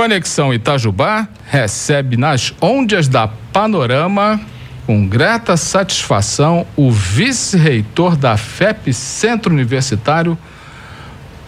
Conexão 0.00 0.54
Itajubá 0.54 1.28
recebe 1.44 2.16
nas 2.16 2.54
ondas 2.58 3.06
da 3.06 3.28
Panorama, 3.28 4.40
com 4.86 5.06
grata 5.06 5.58
satisfação, 5.58 6.66
o 6.74 6.90
vice-reitor 6.90 8.16
da 8.16 8.34
FEP 8.38 8.94
Centro 8.94 9.52
Universitário, 9.52 10.38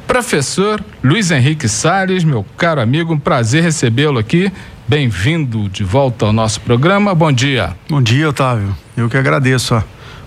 professor 0.07 0.84
Luiz 1.02 1.30
Henrique 1.30 1.66
Salles, 1.66 2.25
meu 2.25 2.45
caro 2.59 2.83
amigo, 2.83 3.15
um 3.15 3.19
prazer 3.19 3.62
recebê-lo 3.62 4.19
aqui. 4.19 4.52
Bem-vindo 4.87 5.71
de 5.71 5.82
volta 5.82 6.27
ao 6.27 6.32
nosso 6.34 6.60
programa. 6.60 7.15
Bom 7.15 7.32
dia. 7.32 7.74
Bom 7.88 8.02
dia, 8.02 8.29
Otávio. 8.29 8.77
Eu 8.95 9.09
que 9.09 9.16
agradeço 9.16 9.77
a, 9.77 9.82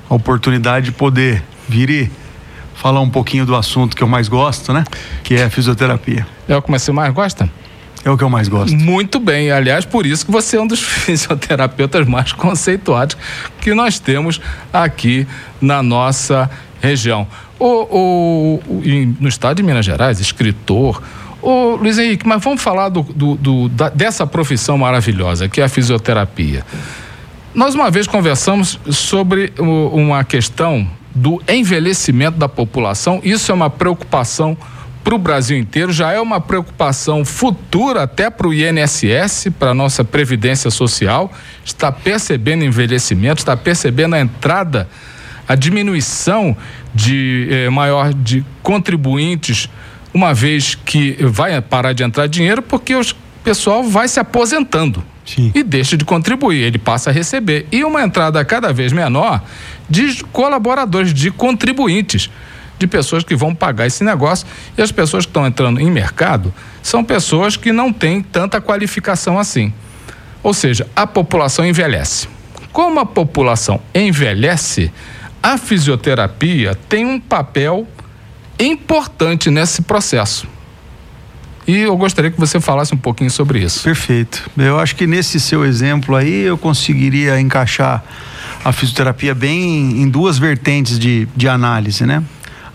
a 0.09 0.15
oportunidade 0.15 0.87
de 0.87 0.91
poder 0.93 1.43
vir 1.69 1.91
e 1.91 2.11
falar 2.73 3.01
um 3.01 3.09
pouquinho 3.09 3.45
do 3.45 3.55
assunto 3.55 3.95
que 3.95 4.01
eu 4.01 4.07
mais 4.07 4.27
gosto, 4.27 4.73
né? 4.73 4.83
Que 5.23 5.35
é 5.35 5.43
a 5.43 5.49
fisioterapia. 5.51 6.25
É 6.49 6.57
o 6.57 6.61
que 6.63 6.71
você 6.71 6.91
mais 6.91 7.13
gosta? 7.13 7.47
É 8.05 8.11
o 8.11 8.15
que 8.15 8.23
eu 8.23 8.29
mais 8.29 8.47
gosto. 8.47 8.71
Muito 8.71 9.19
bem. 9.19 9.49
Aliás, 9.49 9.83
por 9.83 10.05
isso 10.05 10.27
que 10.27 10.31
você 10.31 10.57
é 10.57 10.61
um 10.61 10.67
dos 10.67 10.79
fisioterapeutas 10.85 12.07
mais 12.07 12.31
conceituados 12.31 13.17
que 13.59 13.73
nós 13.73 13.97
temos 13.97 14.39
aqui 14.71 15.27
na 15.59 15.81
nossa 15.81 16.47
região. 16.79 17.27
O, 17.57 17.65
o, 17.65 18.61
o 18.67 18.83
no 19.19 19.27
estado 19.27 19.57
de 19.57 19.63
Minas 19.63 19.83
Gerais, 19.83 20.19
escritor. 20.19 21.01
Ô, 21.41 21.77
Luiz 21.77 21.97
Henrique, 21.97 22.27
mas 22.27 22.43
vamos 22.43 22.61
falar 22.61 22.89
do, 22.89 23.01
do, 23.01 23.35
do 23.35 23.69
da, 23.69 23.89
dessa 23.89 24.27
profissão 24.27 24.77
maravilhosa 24.77 25.49
que 25.49 25.59
é 25.59 25.63
a 25.63 25.69
fisioterapia. 25.69 26.63
Nós 27.55 27.73
uma 27.73 27.89
vez 27.89 28.05
conversamos 28.05 28.79
sobre 28.91 29.51
uma 29.57 30.23
questão 30.23 30.87
do 31.13 31.41
envelhecimento 31.47 32.37
da 32.37 32.49
população. 32.49 33.19
Isso 33.23 33.51
é 33.51 33.55
uma 33.55 33.69
preocupação 33.69 34.55
para 35.05 35.13
o 35.13 35.19
Brasil 35.19 35.55
inteiro, 35.55 35.93
já 35.93 36.11
é 36.11 36.19
uma 36.19 36.41
preocupação 36.41 37.23
futura 37.23 38.01
até 38.01 38.27
para 38.31 38.47
o 38.47 38.53
INSS, 38.53 39.49
para 39.59 39.69
a 39.69 39.73
nossa 39.73 40.03
Previdência 40.03 40.71
Social. 40.71 41.31
Está 41.63 41.91
percebendo 41.91 42.65
envelhecimento, 42.65 43.37
está 43.37 43.55
percebendo 43.55 44.15
a 44.15 44.19
entrada, 44.19 44.89
a 45.47 45.53
diminuição 45.53 46.57
de 46.91 47.47
eh, 47.51 47.69
maior 47.69 48.15
de 48.15 48.43
contribuintes, 48.63 49.69
uma 50.11 50.33
vez 50.33 50.73
que 50.73 51.15
vai 51.21 51.61
parar 51.61 51.93
de 51.93 52.01
entrar 52.01 52.25
dinheiro, 52.25 52.63
porque 52.63 52.95
o 52.95 53.03
pessoal 53.43 53.83
vai 53.83 54.07
se 54.07 54.19
aposentando. 54.19 55.03
Sim. 55.23 55.51
E 55.53 55.61
deixa 55.61 55.95
de 55.95 56.03
contribuir, 56.03 56.63
ele 56.63 56.79
passa 56.79 57.11
a 57.11 57.13
receber. 57.13 57.67
E 57.71 57.83
uma 57.83 58.01
entrada 58.01 58.43
cada 58.43 58.73
vez 58.73 58.91
menor 58.91 59.43
de 59.87 60.23
colaboradores, 60.31 61.13
de 61.13 61.29
contribuintes 61.29 62.27
de 62.77 62.87
pessoas 62.87 63.23
que 63.23 63.35
vão 63.35 63.53
pagar 63.53 63.87
esse 63.87 64.03
negócio. 64.03 64.45
E 64.77 64.81
as 64.81 64.91
pessoas 64.91 65.25
que 65.25 65.29
estão 65.29 65.45
entrando 65.45 65.79
em 65.79 65.89
mercado 65.89 66.53
são 66.81 67.03
pessoas 67.03 67.57
que 67.57 67.71
não 67.71 67.91
têm 67.91 68.21
tanta 68.21 68.61
qualificação 68.61 69.39
assim. 69.39 69.73
Ou 70.43 70.53
seja, 70.53 70.87
a 70.95 71.07
população 71.07 71.65
envelhece. 71.65 72.27
Como 72.71 72.99
a 72.99 73.05
população 73.05 73.81
envelhece, 73.93 74.91
a 75.41 75.57
fisioterapia 75.57 76.75
tem 76.87 77.05
um 77.05 77.19
papel 77.19 77.87
importante 78.59 79.49
nesse 79.49 79.81
processo. 79.81 80.47
E 81.67 81.79
eu 81.79 81.97
gostaria 81.97 82.29
que 82.29 82.39
você 82.39 82.59
falasse 82.59 82.93
um 82.93 82.97
pouquinho 82.97 83.31
sobre 83.31 83.59
isso. 83.59 83.83
Perfeito. 83.83 84.49
Eu 84.55 84.79
acho 84.79 84.95
que 84.95 85.07
nesse 85.07 85.39
seu 85.39 85.65
exemplo 85.65 86.15
aí 86.15 86.41
eu 86.41 86.57
conseguiria 86.57 87.39
encaixar 87.39 88.03
a 88.63 88.71
fisioterapia 88.71 89.33
bem 89.33 90.01
em 90.01 90.07
duas 90.07 90.37
vertentes 90.37 90.99
de, 90.99 91.27
de 91.35 91.47
análise, 91.47 92.05
né? 92.05 92.23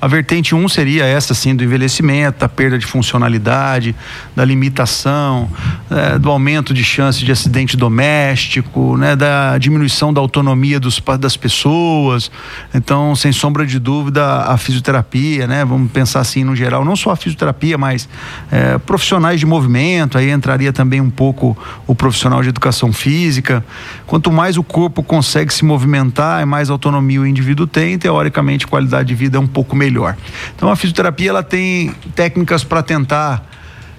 A 0.00 0.06
vertente 0.06 0.54
1 0.54 0.58
um 0.58 0.66
seria 0.66 1.04
essa, 1.04 1.34
sim, 1.34 1.54
do 1.54 1.62
envelhecimento, 1.62 2.38
da 2.40 2.48
perda 2.48 2.78
de 2.78 2.86
funcionalidade, 2.86 3.94
da 4.34 4.42
limitação, 4.42 5.50
é, 5.90 6.18
do 6.18 6.30
aumento 6.30 6.72
de 6.72 6.82
chance 6.82 7.22
de 7.22 7.30
acidente 7.30 7.76
doméstico, 7.76 8.96
né, 8.96 9.14
da 9.14 9.58
diminuição 9.58 10.10
da 10.10 10.18
autonomia 10.18 10.80
dos, 10.80 11.02
das 11.18 11.36
pessoas. 11.36 12.30
Então, 12.74 13.14
sem 13.14 13.30
sombra 13.30 13.66
de 13.66 13.78
dúvida, 13.78 14.24
a 14.44 14.56
fisioterapia, 14.56 15.46
né, 15.46 15.66
vamos 15.66 15.92
pensar 15.92 16.20
assim 16.20 16.44
no 16.44 16.56
geral, 16.56 16.82
não 16.82 16.96
só 16.96 17.10
a 17.10 17.16
fisioterapia, 17.16 17.76
mas 17.76 18.08
é, 18.50 18.78
profissionais 18.78 19.38
de 19.38 19.44
movimento, 19.44 20.16
aí 20.16 20.30
entraria 20.30 20.72
também 20.72 21.02
um 21.02 21.10
pouco 21.10 21.54
o 21.86 21.94
profissional 21.94 22.42
de 22.42 22.48
educação 22.48 22.90
física. 22.90 23.62
Quanto 24.06 24.32
mais 24.32 24.56
o 24.56 24.62
corpo 24.62 25.02
consegue 25.02 25.52
se 25.52 25.62
movimentar, 25.62 26.46
mais 26.46 26.70
autonomia 26.70 27.20
o 27.20 27.26
indivíduo 27.26 27.66
tem, 27.66 27.98
teoricamente, 27.98 28.66
qualidade 28.66 29.08
de 29.08 29.14
vida 29.14 29.36
é 29.36 29.40
um 29.40 29.46
pouco 29.46 29.76
melhor 29.76 29.89
melhor. 29.90 30.16
Então 30.54 30.70
a 30.70 30.76
fisioterapia 30.76 31.30
ela 31.30 31.42
tem 31.42 31.92
técnicas 32.14 32.62
para 32.62 32.82
tentar, 32.82 33.44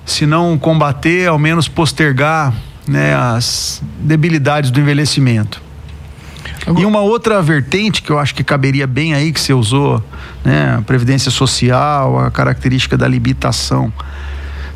se 0.05 0.25
não 0.25 0.57
combater, 0.57 1.27
ao 1.27 1.37
menos 1.37 1.67
postergar 1.67 2.53
né, 2.87 3.13
as 3.13 3.81
debilidades 3.99 4.71
do 4.71 4.79
envelhecimento. 4.79 5.61
E 6.77 6.85
uma 6.85 7.01
outra 7.01 7.41
vertente 7.41 8.01
que 8.01 8.11
eu 8.11 8.19
acho 8.19 8.33
que 8.33 8.43
caberia 8.43 8.87
bem 8.87 9.13
aí, 9.13 9.31
que 9.31 9.39
você 9.39 9.53
usou, 9.53 10.03
né, 10.43 10.75
a 10.77 10.81
previdência 10.81 11.31
social, 11.31 12.19
a 12.19 12.31
característica 12.31 12.97
da 12.97 13.07
limitação 13.07 13.91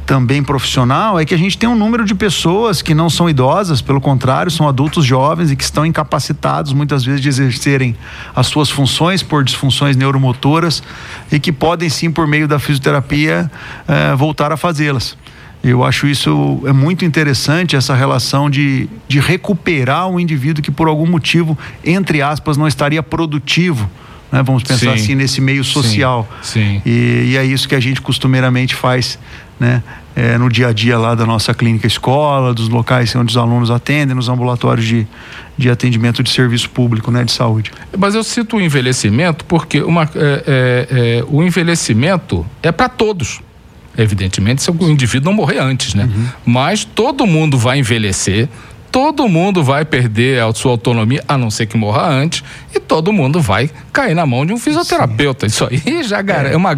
também 0.06 0.44
profissional 0.44 1.20
é 1.20 1.26
que 1.26 1.34
a 1.34 1.38
gente 1.38 1.58
tem 1.58 1.68
um 1.68 1.76
número 1.76 2.06
de 2.06 2.14
pessoas 2.14 2.82
que 2.82 2.94
não 2.94 3.10
são 3.10 3.30
idosas, 3.30 3.82
pelo 3.82 4.00
contrário, 4.00 4.52
são 4.52 4.68
adultos 4.68 5.04
jovens 5.04 5.52
e 5.52 5.56
que 5.56 5.64
estão 5.64 5.86
incapacitados 5.86 6.74
muitas 6.74 7.04
vezes 7.04 7.22
de 7.22 7.30
exercerem 7.30 7.96
as 8.36 8.48
suas 8.48 8.70
funções 8.70 9.24
por 9.24 9.44
disfunções 9.44 9.96
neuromotoras 9.96 10.84
e 11.32 11.40
que 11.40 11.52
podem 11.52 11.90
sim, 11.90 12.12
por 12.12 12.28
meio 12.28 12.48
da 12.48 12.60
fisioterapia, 12.60 13.52
eh, 13.88 14.16
voltar 14.16 14.52
a 14.52 14.58
fazê-las. 14.58 15.18
Eu 15.64 15.84
acho 15.84 16.06
isso 16.06 16.62
é 16.66 16.72
muito 16.72 17.04
interessante, 17.04 17.76
essa 17.76 17.96
relação 17.96 18.52
de, 18.52 18.88
de 19.08 19.20
recuperar 19.20 20.08
um 20.08 20.20
indivíduo 20.20 20.62
que 20.64 20.70
por 20.70 20.88
algum 20.88 21.08
motivo, 21.08 21.58
entre 21.84 22.22
aspas, 22.22 22.56
não 22.56 22.68
estaria 22.68 23.02
produtivo 23.02 23.90
né? 24.32 24.44
Vamos 24.44 24.64
pensar 24.64 24.98
sim, 24.98 25.04
assim 25.04 25.16
nesse 25.16 25.42
meio 25.42 25.64
social. 25.64 26.28
Sim, 26.42 26.82
sim. 26.84 26.90
E, 26.90 27.32
e, 27.32 27.38
é 27.38 27.46
isso 27.46 27.68
que 27.68 27.76
a 27.76 27.80
gente 27.80 28.02
costumeiramente 28.02 28.76
faz, 28.76 29.20
né? 29.60 29.84
É, 30.16 30.38
no 30.38 30.50
dia 30.50 30.70
a 30.70 30.74
dia 30.74 30.98
lá 30.98 31.14
da 31.14 31.26
nossa 31.26 31.54
clínica 31.54 31.86
escola, 31.86 32.54
dos 32.54 32.70
locais 32.70 33.14
onde 33.18 33.32
os 33.32 33.38
alunos 33.38 33.70
atendem, 33.70 34.16
nos 34.16 34.30
ambulatórios 34.30 34.88
de, 34.88 35.06
de 35.58 35.70
atendimento 35.70 36.24
de 36.24 36.30
serviço 36.30 36.70
público, 36.70 37.12
né, 37.12 37.26
de 37.26 37.34
saúde. 37.34 37.70
Mas 37.98 38.16
eu 38.16 38.24
cito 38.24 38.56
o 38.56 38.62
envelhecimento 38.62 39.44
porque 39.44 39.82
uma, 39.82 40.04
é, 40.04 40.08
é, 40.16 41.18
é 41.18 41.26
o 41.28 41.44
envelhecimento 41.44 42.46
é 42.64 42.72
para 42.72 42.88
todos. 42.88 43.42
Evidentemente, 43.98 44.62
se 44.62 44.72
o 44.72 44.90
indivíduo 44.90 45.32
não 45.32 45.34
morrer 45.34 45.60
antes, 45.60 45.94
né? 45.94 46.04
Uhum. 46.04 46.28
Mas 46.46 46.84
todo 46.84 47.26
mundo 47.26 47.58
vai 47.58 47.80
envelhecer, 47.80 48.50
todo 48.92 49.28
mundo 49.28 49.62
vai 49.62 49.84
perder 49.84 50.42
a 50.42 50.54
sua 50.54 50.72
autonomia, 50.72 51.22
a 51.28 51.38
não 51.38 51.52
ser 51.52 51.66
que 51.66 51.78
morra 51.78 52.08
antes, 52.08 52.44
e 52.76 52.80
todo 52.80 53.14
mundo 53.14 53.42
vai 53.42 53.70
cair 53.94 54.14
na 54.14 54.26
mão 54.26 54.46
de 54.46 54.52
um 54.52 54.58
fisioterapeuta. 54.58 55.48
Sim. 55.48 55.56
Isso 55.56 55.70
aí 55.72 56.04
já 56.04 56.20
é. 56.20 56.54
é, 56.54 56.58
uma, 56.58 56.78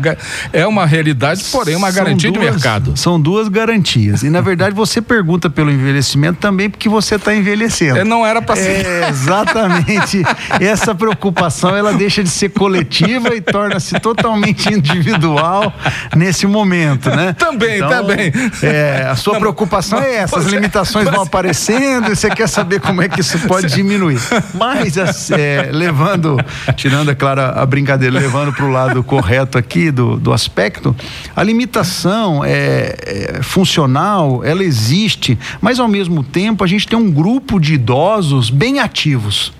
é 0.53 0.67
uma 0.67 0.85
realidade, 0.85 1.43
porém 1.51 1.75
uma 1.75 1.91
são 1.91 2.03
garantia 2.03 2.31
duas, 2.31 2.45
de 2.45 2.51
mercado. 2.51 2.93
São 2.95 3.19
duas 3.19 3.47
garantias. 3.47 4.21
E 4.21 4.29
na 4.29 4.41
verdade 4.41 4.75
você 4.75 5.01
pergunta 5.01 5.49
pelo 5.49 5.71
envelhecimento 5.71 6.39
também 6.39 6.69
porque 6.69 6.87
você 6.87 7.15
está 7.15 7.33
envelhecendo. 7.33 7.97
É, 7.97 8.03
não 8.03 8.25
era 8.25 8.41
para 8.41 8.55
ser. 8.55 8.85
É, 8.85 9.09
exatamente. 9.09 10.21
Essa 10.59 10.93
preocupação 10.93 11.75
ela 11.75 11.93
deixa 11.93 12.23
de 12.23 12.29
ser 12.29 12.49
coletiva 12.49 13.35
e 13.35 13.41
torna-se 13.41 13.99
totalmente 13.99 14.71
individual 14.73 15.73
nesse 16.15 16.45
momento, 16.45 17.09
né? 17.09 17.33
Também, 17.33 17.77
então, 17.77 17.89
também. 17.89 18.31
É, 18.61 19.07
a 19.09 19.15
sua 19.15 19.39
preocupação 19.39 19.99
é 19.99 20.17
essa, 20.17 20.37
as 20.37 20.45
limitações 20.45 21.09
vão 21.09 21.23
aparecendo 21.23 22.11
e 22.11 22.15
você 22.15 22.29
quer 22.29 22.47
saber 22.47 22.79
como 22.79 23.01
é 23.01 23.09
que 23.09 23.21
isso 23.21 23.39
pode 23.47 23.67
diminuir. 23.67 24.19
Mas, 24.53 24.97
é, 25.31 25.71
levando, 25.87 26.37
tirando, 26.75 27.11
é 27.11 27.15
claro, 27.15 27.41
a 27.41 27.65
brincadeira, 27.65 28.19
levando 28.19 28.51
para 28.53 28.65
o 28.65 28.71
lado 28.71 29.03
correto 29.03 29.57
aqui 29.57 29.89
do, 29.89 30.17
do 30.17 30.33
aspecto, 30.33 30.95
a 31.35 31.41
limitação 31.43 32.43
é, 32.43 32.95
é, 32.99 33.39
funcional, 33.41 34.43
ela 34.43 34.63
existe, 34.63 35.37
mas 35.61 35.79
ao 35.79 35.87
mesmo 35.87 36.23
tempo 36.23 36.63
a 36.63 36.67
gente 36.67 36.87
tem 36.87 36.97
um 36.97 37.09
grupo 37.09 37.59
de 37.59 37.75
idosos 37.75 38.49
bem 38.49 38.79
ativos. 38.79 39.53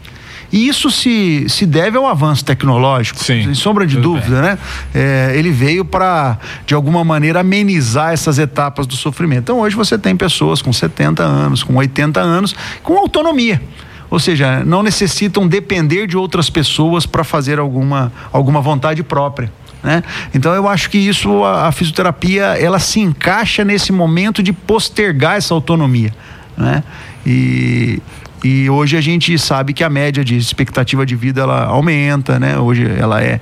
E 0.51 0.67
isso 0.67 0.89
se, 0.89 1.45
se 1.49 1.65
deve 1.65 1.97
ao 1.97 2.07
avanço 2.07 2.43
tecnológico, 2.45 3.19
Sim, 3.19 3.43
sem 3.43 3.53
sombra 3.53 3.85
de 3.85 3.97
dúvida, 3.97 4.41
bem. 4.41 4.41
né? 4.41 4.57
É, 4.93 5.33
ele 5.35 5.51
veio 5.51 5.83
para, 5.83 6.37
de 6.65 6.73
alguma 6.73 7.03
maneira, 7.03 7.41
amenizar 7.41 8.13
essas 8.13 8.39
etapas 8.39 8.87
do 8.87 8.95
sofrimento. 8.95 9.39
Então, 9.39 9.59
hoje 9.59 9.75
você 9.75 9.97
tem 9.97 10.15
pessoas 10.15 10.61
com 10.61 10.71
70 10.71 11.21
anos, 11.21 11.63
com 11.63 11.75
80 11.75 12.21
anos, 12.21 12.55
com 12.81 12.97
autonomia. 12.97 13.61
Ou 14.09 14.19
seja, 14.19 14.63
não 14.63 14.81
necessitam 14.81 15.47
depender 15.47 16.07
de 16.07 16.15
outras 16.15 16.49
pessoas 16.49 17.05
para 17.05 17.23
fazer 17.23 17.59
alguma, 17.59 18.11
alguma 18.31 18.61
vontade 18.61 19.03
própria. 19.03 19.51
Né? 19.83 20.03
Então 20.33 20.53
eu 20.53 20.67
acho 20.67 20.89
que 20.89 20.97
isso 20.97 21.43
a, 21.43 21.67
a, 21.67 21.71
fisioterapia 21.71 22.57
ela 22.59 22.79
se 22.79 22.99
encaixa 22.99 23.63
nesse 23.63 23.91
momento 23.91 24.41
de 24.41 24.51
postergar 24.51 25.37
essa 25.37 25.53
autonomia, 25.53 26.13
né? 26.57 26.83
E, 27.25 28.01
e 28.43 28.69
hoje 28.69 28.97
a 28.97 29.01
gente 29.01 29.37
sabe 29.37 29.73
que 29.73 29.83
a 29.83 29.89
média 29.89 30.23
de 30.23 30.35
expectativa 30.35 31.05
de 31.05 31.15
vida 31.15 31.41
ela 31.41 31.65
aumenta, 31.65 32.39
né? 32.39 32.57
Hoje 32.57 32.85
ela 32.97 33.21
é, 33.21 33.39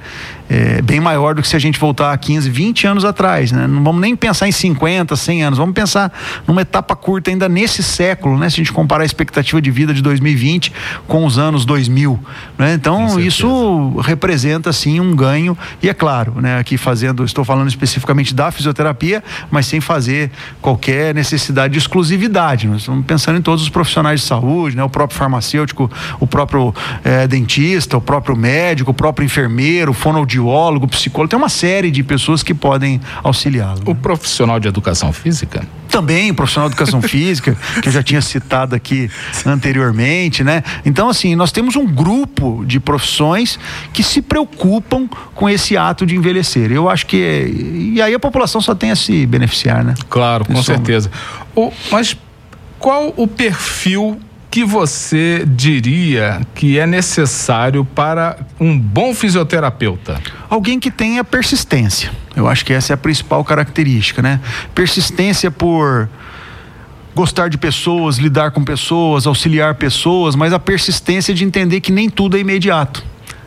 é, 0.50 0.82
bem 0.82 1.00
maior 1.00 1.36
do 1.36 1.42
que 1.42 1.48
se 1.48 1.56
a 1.56 1.60
gente 1.60 1.80
voltar 1.80 2.14
a 2.14 2.18
15, 2.18 2.50
20 2.50 2.88
anos 2.88 3.06
atrás. 3.06 3.52
Né? 3.52 3.68
Não 3.68 3.84
vamos 3.84 4.02
nem 4.02 4.16
pensar 4.16 4.48
em 4.48 4.52
50, 4.52 5.16
100 5.16 5.44
anos, 5.44 5.60
vamos 5.60 5.74
pensar 5.74 6.12
numa 6.48 6.62
etapa 6.62 6.96
curta 6.96 7.32
ainda 7.32 7.50
nesse 7.50 7.82
século, 7.82 8.38
né? 8.38 8.50
se 8.50 8.56
a 8.56 8.58
gente 8.58 8.72
comparar 8.72 9.04
a 9.04 9.06
expectativa 9.06 9.62
de 9.62 9.72
vida 9.72 9.94
de 9.94 10.02
2020 10.02 10.72
com 11.08 11.26
os 11.26 11.38
anos 11.38 11.66
2000. 11.66 12.20
Né? 12.58 12.74
Então, 12.74 13.20
isso 13.20 13.98
representa 14.00 14.72
sim 14.72 15.00
um 15.00 15.16
ganho, 15.16 15.58
e 15.82 15.90
é 15.90 15.94
claro, 15.94 16.36
né? 16.40 16.60
aqui 16.60 16.78
fazendo, 16.78 17.24
estou 17.24 17.44
falando 17.44 17.68
especificamente 17.68 18.34
da 18.34 18.52
fisioterapia, 18.52 19.24
mas 19.50 19.66
sem 19.66 19.82
fazer 19.82 20.32
qualquer 20.62 21.14
necessidade 21.14 21.74
de 21.74 21.80
exclusividade. 21.80 22.68
Nós 22.68 22.82
estamos 22.82 23.06
pensando 23.06 23.40
em 23.40 23.42
todos 23.42 23.64
os 23.64 23.70
profissionais 23.70 24.22
de 24.22 24.28
saúde, 24.28 24.78
né? 24.78 24.84
o 24.84 24.90
próprio 24.90 25.18
farmacêutico, 25.18 25.90
o 26.20 26.28
próprio 26.28 26.74
é, 27.04 27.28
dentista, 27.28 27.98
o 27.98 28.02
próprio 28.02 28.36
médico, 28.36 28.92
o 28.92 28.94
próprio 28.94 29.26
enfermeiro, 29.26 29.92
o 29.92 29.94
fonoaudiólogo, 29.94 30.35
o 30.40 30.88
psicólogo, 30.88 31.30
tem 31.30 31.38
uma 31.38 31.50
série 31.50 31.92
de 31.92 32.04
pessoas 32.04 32.44
que 32.44 32.54
podem 32.54 33.00
auxiliá-lo. 33.24 33.82
O 33.86 33.94
né? 33.94 34.00
profissional 34.02 34.60
de 34.60 34.68
educação 34.68 35.12
física? 35.14 35.68
Também, 35.90 36.32
o 36.32 36.36
profissional 36.36 36.70
de 36.70 36.76
educação 36.76 37.02
física, 37.04 37.58
que 37.82 37.90
eu 37.90 37.92
já 37.92 38.04
tinha 38.04 38.22
citado 38.22 38.76
aqui 38.76 39.10
anteriormente, 39.46 40.44
né? 40.44 40.64
Então, 40.86 41.10
assim, 41.10 41.36
nós 41.36 41.52
temos 41.52 41.76
um 41.76 41.86
grupo 41.86 42.64
de 42.66 42.80
profissões 42.80 43.60
que 43.94 44.04
se 44.04 44.22
preocupam 44.22 45.08
com 45.34 45.50
esse 45.50 45.78
ato 45.78 46.06
de 46.06 46.16
envelhecer. 46.16 46.72
Eu 46.72 46.90
acho 46.90 47.06
que. 47.06 47.94
E 47.96 48.02
aí 48.02 48.14
a 48.14 48.20
população 48.20 48.62
só 48.62 48.76
tem 48.76 48.92
a 48.92 48.96
se 48.96 49.26
beneficiar, 49.26 49.84
né? 49.84 49.94
Claro, 50.10 50.46
com 50.46 50.62
certeza. 50.62 51.10
O, 51.56 51.72
mas 51.92 52.18
qual 52.80 53.14
o 53.16 53.28
perfil 53.28 54.20
que 54.56 54.63
você 54.63 55.44
diria 55.46 56.40
que 56.56 56.80
é 56.80 56.88
necessário 56.88 57.84
para 57.84 58.38
um 58.57 58.80
bom 58.80 59.13
fisioterapeuta? 59.13 60.18
Alguém 60.50 60.80
que 60.80 60.90
tenha 60.90 61.25
persistência. 61.25 62.10
Eu 62.34 62.48
acho 62.48 62.63
que 62.63 62.72
essa 62.72 62.94
é 62.94 62.96
a 62.96 62.98
principal 62.98 63.44
característica, 63.44 64.22
né? 64.22 64.40
Persistência 64.74 65.52
por 65.52 66.07
gostar 67.13 67.50
de 67.50 67.57
pessoas, 67.57 68.16
lidar 68.18 68.52
com 68.52 68.63
pessoas, 68.63 69.28
auxiliar 69.28 69.75
pessoas, 69.75 70.38
mas 70.38 70.54
a 70.54 70.60
persistência 70.60 71.34
de 71.34 71.44
entender 71.44 71.81
que 71.81 71.92
nem 71.92 72.10
tudo 72.10 72.38
é 72.38 72.40
imediato. 72.40 73.04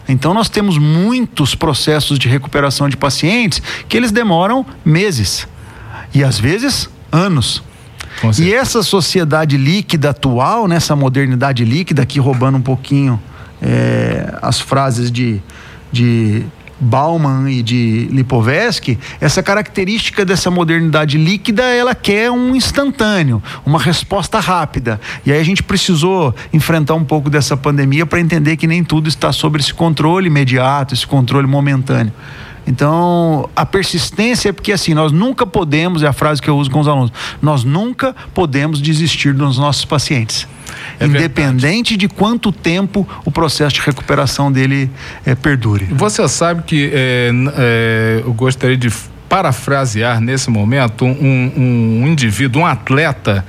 Então 0.06 0.34
nós 0.34 0.50
temos 0.50 0.76
muitos 0.76 1.54
processos 1.54 2.19
de 2.19 2.28
recuperação 2.28 2.87
de 2.87 2.99
pacientes 2.99 3.62
que 3.88 3.96
eles 3.96 4.12
demoram 4.12 4.66
meses 4.84 5.49
e 6.12 6.22
às 6.22 6.38
vezes 6.38 6.90
anos. 7.11 7.62
E 8.38 8.53
essa 8.53 8.82
sociedade 8.82 9.56
líquida 9.56 10.11
atual, 10.11 10.67
nessa 10.67 10.97
modernidade 10.97 11.65
líquida, 11.65 12.03
aqui 12.03 12.19
roubando 12.19 12.59
um 12.59 12.62
pouquinho 12.62 13.20
é, 13.61 14.35
as 14.43 14.61
frases 14.61 15.11
de, 15.11 15.41
de 15.91 16.44
Bauman 16.81 17.50
e 17.50 17.62
de 17.62 18.09
Lipovetsky, 18.12 18.99
essa 19.20 19.43
característica 19.43 20.25
dessa 20.25 20.50
modernidade 20.50 21.19
líquida, 21.19 21.65
ela 21.65 21.94
quer 21.94 22.31
um 22.31 22.55
instantâneo, 22.55 23.43
uma 23.67 23.79
resposta 23.79 24.38
rápida. 24.38 25.00
E 25.26 25.32
aí 25.32 25.41
a 25.41 25.44
gente 25.44 25.62
precisou 25.62 26.35
enfrentar 26.53 26.94
um 26.94 27.05
pouco 27.05 27.29
dessa 27.29 27.56
pandemia 27.56 28.06
para 28.06 28.21
entender 28.21 28.56
que 28.56 28.67
nem 28.67 28.85
tudo 28.85 29.09
está 29.09 29.32
sob 29.32 29.59
esse 29.59 29.75
controle 29.75 30.29
imediato, 30.29 30.94
esse 30.94 31.06
controle 31.06 31.47
momentâneo. 31.47 32.12
Então, 32.69 33.49
a 33.56 33.65
persistência 33.65 34.50
é 34.50 34.53
porque 34.53 34.73
assim, 34.73 34.93
nós 34.93 35.11
nunca 35.11 35.47
podemos, 35.47 36.03
é 36.03 36.06
a 36.06 36.12
frase 36.12 36.43
que 36.43 36.50
eu 36.50 36.56
uso 36.59 36.70
com 36.70 36.81
os 36.81 36.87
alunos, 36.87 37.11
nós 37.41 37.65
nunca 37.65 38.15
podemos 38.35 38.82
desistir 38.82 39.32
dos 39.32 39.56
nossos 39.56 39.87
pacientes. 39.87 40.47
É 41.00 41.06
independente 41.06 41.93
verdade. 41.93 41.97
de 41.97 42.09
quanto 42.09 42.53
tempo 42.53 43.09
o 43.25 43.31
processo 43.31 43.76
de 43.76 43.81
recuperação 43.81 44.53
dele 44.53 44.91
é, 45.25 45.35
perdure. 45.35 45.87
Você 45.93 46.29
sabe 46.29 46.62
que 46.65 46.91
é, 46.93 47.31
é, 47.56 48.23
eu 48.23 48.35
gostaria 48.35 48.76
de 48.76 48.93
parafrasear 49.31 50.21
nesse 50.21 50.50
momento 50.50 51.06
um, 51.06 51.53
um 51.56 52.06
indivíduo, 52.06 52.62
um 52.62 52.67
atleta 52.67 53.47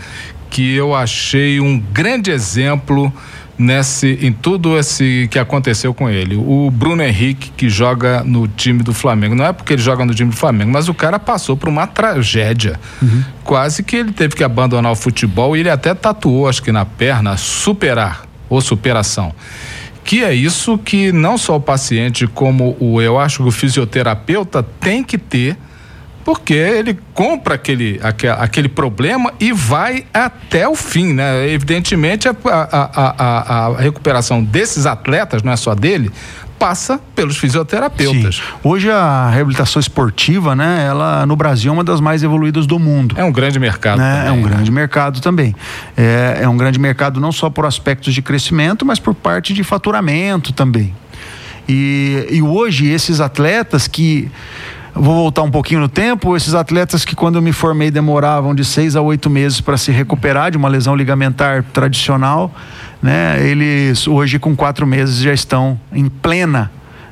que 0.50 0.76
eu 0.76 0.96
achei 0.96 1.60
um 1.60 1.78
grande 1.78 2.32
exemplo 2.32 3.14
nesse 3.60 4.18
em 4.22 4.32
tudo 4.32 4.80
esse 4.80 5.28
que 5.30 5.38
aconteceu 5.38 5.94
com 5.94 6.10
ele. 6.10 6.38
O 6.38 6.72
Bruno 6.72 7.04
Henrique 7.04 7.52
que 7.56 7.70
joga 7.70 8.24
no 8.24 8.48
time 8.48 8.82
do 8.82 8.94
Flamengo, 8.94 9.36
não 9.36 9.46
é 9.46 9.52
porque 9.52 9.74
ele 9.74 9.82
joga 9.82 10.06
no 10.06 10.16
time 10.16 10.32
do 10.32 10.38
Flamengo, 10.38 10.72
mas 10.72 10.88
o 10.88 10.94
cara 10.94 11.20
passou 11.20 11.58
por 11.58 11.68
uma 11.68 11.86
tragédia. 11.86 12.80
Uhum. 13.02 13.24
Quase 13.44 13.84
que 13.84 13.98
ele 13.98 14.14
teve 14.14 14.36
que 14.36 14.44
abandonar 14.44 14.94
o 14.94 14.96
futebol 14.96 15.58
e 15.58 15.60
ele 15.60 15.70
até 15.70 15.94
tatuou, 15.94 16.48
acho 16.48 16.64
que 16.64 16.72
na 16.72 16.86
perna, 16.86 17.36
superar 17.36 18.24
ou 18.50 18.62
superação. 18.62 19.34
Que 20.06 20.24
é 20.24 20.34
isso 20.34 20.78
que 20.78 21.12
não 21.12 21.38
só 21.38 21.58
o 21.58 21.62
paciente, 21.62 22.26
como 22.26 22.78
o 22.80 23.02
eu 23.02 23.20
acho 23.20 23.44
que 23.44 23.50
o 23.50 23.52
fisioterapeuta 23.52 24.64
tem 24.64 25.04
que 25.04 25.18
ter 25.18 25.58
porque 26.30 26.54
ele 26.54 26.96
compra 27.12 27.56
aquele, 27.56 28.00
aquele 28.38 28.70
problema 28.70 29.34
e 29.40 29.52
vai 29.52 30.06
até 30.14 30.68
o 30.68 30.76
fim, 30.76 31.12
né? 31.12 31.50
Evidentemente, 31.50 32.28
a, 32.28 32.36
a, 32.46 33.14
a, 33.18 33.66
a 33.66 33.78
recuperação 33.82 34.44
desses 34.44 34.86
atletas, 34.86 35.42
não 35.42 35.52
é 35.52 35.56
só 35.56 35.74
dele, 35.74 36.12
passa 36.60 37.00
pelos 37.16 37.36
fisioterapeutas. 37.36 38.36
Sim. 38.36 38.42
Hoje 38.64 38.92
a 38.92 39.28
reabilitação 39.32 39.80
esportiva, 39.80 40.56
né, 40.56 40.86
ela 40.88 41.26
no 41.26 41.36
Brasil 41.36 41.72
é 41.72 41.74
uma 41.74 41.84
das 41.84 42.00
mais 42.00 42.22
evoluídas 42.22 42.68
do 42.68 42.78
mundo. 42.78 43.16
É 43.18 43.24
um 43.24 43.32
grande 43.32 43.58
mercado. 43.58 43.98
Né? 43.98 44.18
Também, 44.18 44.28
é 44.28 44.32
um 44.32 44.44
né? 44.44 44.50
grande 44.50 44.72
mercado 44.72 45.22
também. 45.22 45.56
É, 45.98 46.42
é 46.44 46.48
um 46.48 46.58
grande 46.58 46.78
mercado 46.78 47.20
não 47.20 47.32
só 47.32 47.50
por 47.50 47.66
aspectos 47.66 48.14
de 48.14 48.22
crescimento, 48.22 48.86
mas 48.86 49.00
por 49.00 49.16
parte 49.16 49.52
de 49.52 49.64
faturamento 49.64 50.54
também. 50.54 50.94
E, 51.68 52.28
e 52.30 52.42
hoje 52.44 52.88
esses 52.88 53.20
atletas 53.20 53.88
que 53.88 54.30
Vou 55.02 55.16
voltar 55.16 55.44
um 55.44 55.50
pouquinho 55.50 55.80
no 55.80 55.88
tempo. 55.88 56.36
Esses 56.36 56.54
atletas 56.54 57.06
que, 57.06 57.16
quando 57.16 57.36
eu 57.36 57.42
me 57.42 57.54
formei, 57.54 57.90
demoravam 57.90 58.54
de 58.54 58.66
seis 58.66 58.98
a 58.98 59.02
oito 59.02 59.30
meses 59.30 59.62
para 59.62 59.78
se 59.78 59.94
recuperar 59.94 60.52
de 60.52 60.58
uma 60.58 60.68
lesão 60.68 60.94
ligamentar 60.94 61.64
tradicional, 61.72 62.54
né? 63.02 63.42
Eles 63.42 64.10
hoje, 64.10 64.38
com 64.40 64.54
quatro 64.54 64.86
meses, 64.86 65.20
já 65.20 65.32
estão 65.32 65.80
em 65.94 66.10
plena 66.10 66.70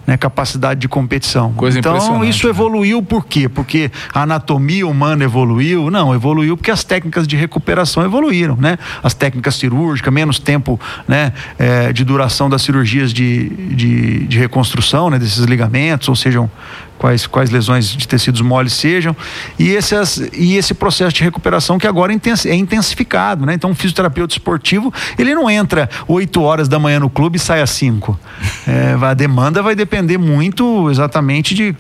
né, 0.07 0.16
capacidade 0.16 0.80
de 0.80 0.88
competição. 0.88 1.51
Coisa 1.51 1.78
então 1.78 2.24
isso 2.24 2.48
né? 2.48 2.50
evoluiu 2.50 3.04
por 3.04 3.25
quê? 3.25 3.50
Porque 3.50 3.92
a 4.13 4.22
anatomia 4.22 4.88
humana 4.88 5.25
evoluiu? 5.25 5.92
Não, 5.92 6.16
evoluiu 6.16 6.56
porque 6.56 6.72
as 6.72 6.86
técnicas 6.86 7.27
de 7.27 7.36
recuperação 7.36 8.03
evoluíram, 8.06 8.56
né? 8.56 8.79
As 9.03 9.13
técnicas 9.13 9.56
cirúrgicas, 9.56 10.13
menos 10.13 10.39
tempo, 10.39 10.79
né, 11.06 11.34
é, 11.60 11.91
de 11.91 12.06
duração 12.06 12.50
das 12.50 12.62
cirurgias 12.62 13.12
de, 13.13 13.50
de, 13.50 14.20
de 14.27 14.39
reconstrução, 14.39 15.10
né, 15.10 15.20
desses 15.20 15.44
ligamentos, 15.44 16.08
ou 16.08 16.15
sejam 16.15 16.50
quais, 16.98 17.27
quais 17.27 17.50
lesões 17.50 17.89
de 17.89 18.08
tecidos 18.08 18.42
moles 18.42 18.74
sejam, 18.74 19.16
e, 19.58 19.75
essas, 19.75 20.18
e 20.34 20.56
esse 20.56 20.74
processo 20.74 21.16
de 21.16 21.24
recuperação 21.24 21.77
que 21.77 21.88
agora 21.88 22.12
é 22.12 22.56
intensificado. 22.56 23.46
Né? 23.46 23.54
Então, 23.54 23.70
um 23.70 23.75
fisioterapeuta 23.75 24.34
esportivo, 24.34 24.94
ele 25.18 25.34
não 25.34 25.50
entra 25.50 25.89
8 26.08 26.42
horas 26.42 26.68
da 26.68 26.80
manhã 26.80 27.00
no 27.00 27.10
clube 27.10 27.38
e 27.38 27.39
sai 27.39 27.62
às 27.62 27.70
5. 27.72 28.20
É, 28.68 28.98
a 29.01 29.13
demanda 29.13 29.62
vai 29.62 29.75
depender 29.75 30.18
muito 30.18 30.89
exatamente 30.89 31.54
de 31.54 31.75